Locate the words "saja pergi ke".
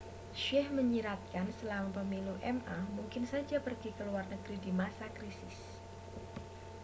3.31-4.01